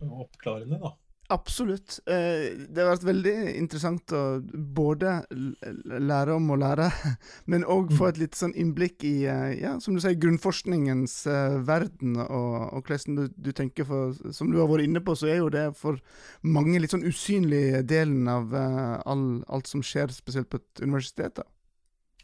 [0.01, 0.93] oppklarende, da.
[1.31, 1.99] Absolutt.
[2.11, 4.41] Eh, det har vært veldig interessant å
[4.75, 6.89] både lære om å lære,
[7.51, 11.55] men òg få et litt sånn innblikk i eh, ja, som du sier, grunnforskningens eh,
[11.67, 15.29] verden, og, og hvordan du, du tenker for Som du har vært inne på, så
[15.31, 16.01] er jo det for
[16.43, 21.39] mange litt sånn usynlig delen av all, alt som skjer, spesielt på et universitet.
[21.39, 21.47] da.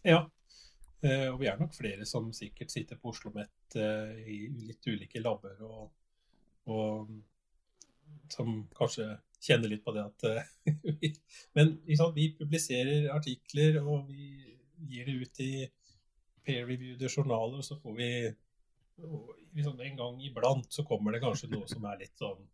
[0.03, 0.19] Ja.
[1.31, 3.77] Og vi er nok flere som sikkert sitter på Oslo OsloMet
[4.27, 5.91] i litt ulike labber, og,
[6.73, 7.11] og
[8.29, 9.07] som kanskje
[9.41, 10.49] kjenner litt på det at eh,
[11.01, 11.13] vi,
[11.57, 14.29] Men liksom, vi publiserer artikler, og vi
[14.87, 15.53] gir det ut i
[16.47, 18.11] peer-reviewede journaler, og så får vi
[19.57, 22.45] liksom, En gang iblant så kommer det kanskje noe som er litt sånn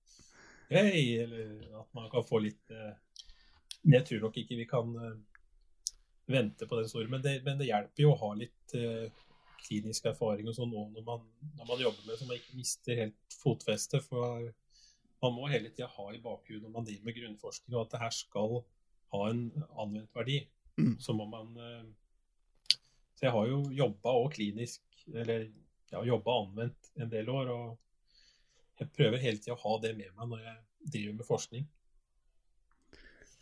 [0.73, 2.95] Hei, eller at man kan få litt eh,
[3.83, 5.19] Jeg tror nok ikke vi kan eh,
[6.31, 8.73] vente på den store, men det, men det hjelper jo å ha litt
[9.63, 11.25] klinisk erfaring og sånn nå når man,
[11.59, 14.05] når man jobber med det, så man ikke mister helt fotfestet.
[14.07, 14.47] For
[15.23, 18.01] man må hele tida ha i bakhuet når man driver med grunnforskning, og at det
[18.03, 18.57] her skal
[19.13, 19.43] ha en
[19.79, 20.39] anvendt verdi.
[20.79, 20.95] Mm.
[20.99, 21.83] Så må man eh,
[23.13, 24.81] Så jeg har jo jobba og klinisk,
[25.13, 27.79] eller jeg har jobba anvendt en del år, og
[28.79, 31.67] jeg prøver hele tida å ha det med meg når jeg driver med forskning.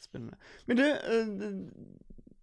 [0.02, 0.38] Spennende.
[0.68, 1.32] Men du, eh,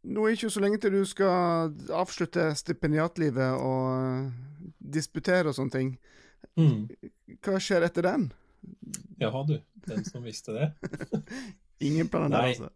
[0.08, 5.58] nå er det ikke så lenge til du skal avslutte stipendiatlivet og eh, disputere og
[5.58, 5.94] sånne ting.
[6.58, 6.86] Mm.
[7.44, 8.30] Hva skjer etter den?
[9.18, 9.56] Jaha, du.
[9.86, 10.68] Den som visste det.
[11.88, 12.70] Ingen planer der, altså?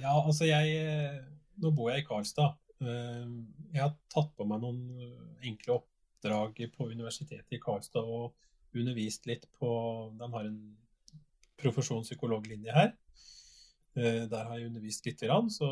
[0.00, 1.18] Ja, altså jeg eh,
[1.60, 2.56] Nå bor jeg i Karlstad.
[2.82, 3.26] Eh,
[3.74, 8.34] Jeg har tatt på meg noen eh, enkle oppdrag på universitetet i Karlstad og
[8.74, 9.70] undervist litt på
[10.18, 10.60] De har en
[11.60, 12.94] profesjonspsykologlinje her.
[13.94, 15.68] Der har jeg undervist lite grann, så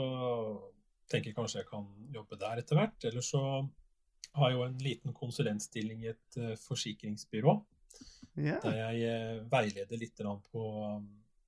[1.10, 3.06] tenker kanskje jeg kan jobbe der etter hvert.
[3.08, 3.40] Eller så
[4.38, 7.56] har jeg jo en liten konsulentstilling i et forsikringsbyrå.
[8.34, 8.58] Ja.
[8.62, 10.64] Der jeg eh, veileder litt på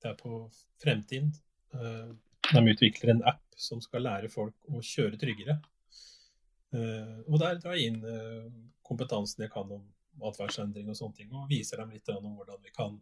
[0.05, 0.43] er på
[0.81, 1.39] Fremtind.
[1.73, 2.11] Eh,
[2.53, 5.57] De utvikler en app som skal lære folk å kjøre tryggere.
[6.75, 9.85] Eh, Og der drar jeg inn kompetansen jeg kan om
[10.29, 12.99] atferdsendring og sånne ting, og viser dem litt om hvordan vi kan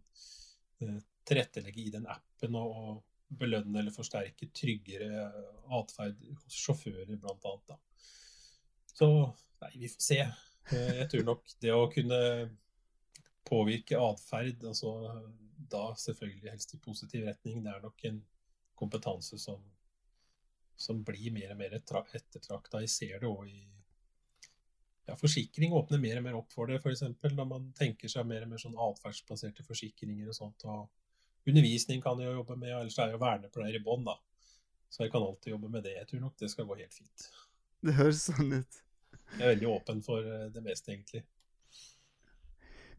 [1.28, 3.04] tilrettelegge i den appen og,
[3.34, 5.24] belønne eller forsterke tryggere
[5.74, 7.08] atferd hos sjåfører,
[7.50, 7.80] annet.
[8.94, 9.08] Så
[9.64, 10.20] nei, vi får se.
[10.70, 12.20] Jeg tror nok det å kunne
[13.54, 14.94] påvirke atferd, altså
[15.74, 18.20] da selvfølgelig helst i positiv retning, det er nok en
[18.78, 19.62] kompetanse som,
[20.76, 22.82] som blir mer og mer ettertrakta.
[22.84, 23.62] Jeg ser det òg i
[25.08, 27.04] ja, Forsikring åpner mer og mer opp for det, f.eks.
[27.24, 30.64] når man tenker seg mer og mer sånn atferdsbaserte forsikringer og sånt.
[30.64, 34.08] og Undervisning kan jeg jo jobbe med, og ellers er jeg jo vernepleier i bånn,
[34.08, 34.16] da.
[34.94, 35.98] Så jeg kan alltid jobbe med det.
[35.98, 37.28] Jeg tror nok det skal gå helt fint.
[37.84, 38.80] Det høres sånn ut.
[39.34, 41.24] Jeg er veldig åpen for eh, det meste, egentlig.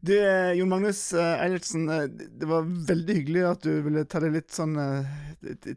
[0.05, 2.03] Du, eh, Jon Magnus eh, Eilertsen, eh,
[2.39, 4.75] det var veldig hyggelig at du ville ta deg litt sånn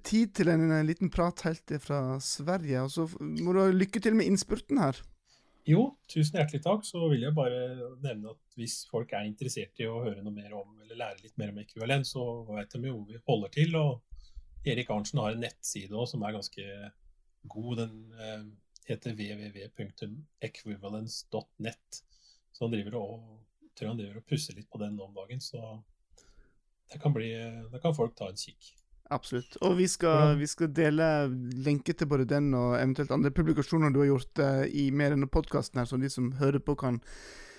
[0.05, 2.83] tid til en liten prat helt fra Sverige.
[2.85, 4.97] Og så må du ha lykke til med innspurten her.
[5.69, 6.83] Jo, tusen hjertelig takk.
[6.85, 7.61] Så vil jeg bare
[8.05, 11.38] nevne at hvis folk er interessert i å høre noe mer om, eller lære litt
[11.41, 13.71] mer om ekvivalent, så vet de jo hvor vi holder til.
[13.81, 13.93] Og
[14.69, 16.64] Erik Arntzen har en nettside også, som er ganske
[17.49, 17.73] god.
[17.81, 17.95] Den
[18.91, 21.88] heter www.equivalence.net.
[22.53, 23.12] Så han driver og
[23.79, 25.41] tror han driver og pusser litt på den om dagen.
[25.43, 25.62] Så
[26.93, 27.31] det kan bli,
[27.73, 28.75] da kan folk ta en kikk.
[29.11, 29.57] Absolutt.
[29.64, 31.05] Og vi skal, vi skal dele
[31.64, 35.29] lenke til både den og eventuelt andre publikasjoner du har gjort uh, i mer enn
[35.33, 37.01] podkasten, så de som hører på, kan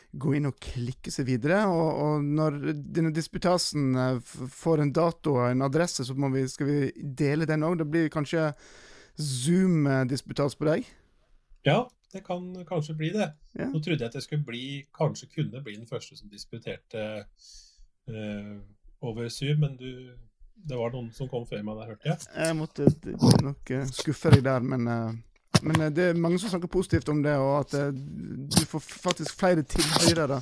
[0.09, 1.63] gå inn og klikke seg videre.
[1.69, 6.69] Og, og når denne disputasen eh, får en dato og en adresse, så vi, skal
[6.69, 7.77] vi dele den òg.
[7.77, 8.47] Da blir kanskje
[9.19, 10.89] Zoom-disputas på deg?
[11.67, 13.31] Ja, det kan kanskje bli det.
[13.53, 13.69] Ja.
[13.69, 17.05] Nå trodde jeg at jeg skulle bli, kanskje kunne bli den første som disputerte
[18.09, 18.57] uh,
[19.01, 20.09] over Zoom, men du,
[20.55, 22.29] det var noen som kom før meg der, hørte jeg.
[22.35, 22.89] Jeg måtte
[23.45, 27.21] nok eh, skuffe deg der, men, uh, men det er mange som snakker positivt om
[27.23, 30.41] det, og at eh, du får faktisk flere tilhørere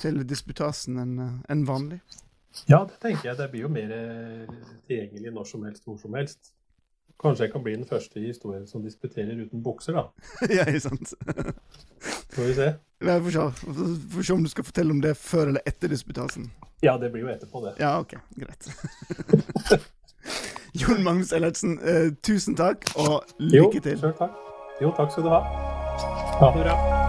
[0.00, 1.18] til disputasen enn
[1.50, 2.00] en vanlig.
[2.66, 3.36] Ja, det tenker jeg.
[3.38, 3.92] Det blir jo mer
[4.88, 6.54] tilgjengelig når som helst, hvor som helst.
[7.20, 10.06] Kanskje jeg kan bli den første i historien som disputerer uten bukser, da.
[10.56, 11.12] ja, ikke sant?
[12.34, 12.68] Får vi se.
[13.00, 13.44] Vi får se.
[14.14, 16.50] Får- se om du skal fortelle om det før eller etter disputasen.
[16.82, 17.74] Ja, det blir jo etterpå, det.
[17.82, 18.14] Ja, OK.
[18.40, 18.70] Greit.
[20.80, 23.98] Jon Magnus Ellertsen, eh, tusen takk, og lykke til.
[24.00, 24.38] sjøl takk.
[24.80, 25.42] Jo, takk skal du ha.
[26.40, 26.99] Ha det bra.